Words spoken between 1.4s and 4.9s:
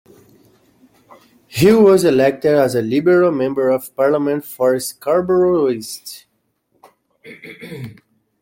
He was elected as the Liberal Member of Parliament for